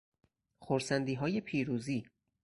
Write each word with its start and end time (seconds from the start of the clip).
خرسندیهای 0.59 1.41
پیروزی 1.41 2.05